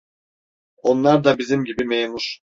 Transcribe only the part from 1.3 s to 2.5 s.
bizim gibi memur.